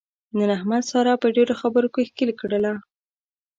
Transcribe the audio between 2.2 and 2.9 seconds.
کړله.